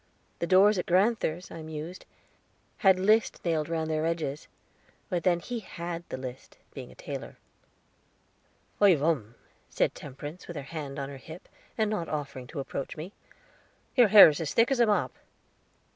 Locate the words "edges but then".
4.07-5.39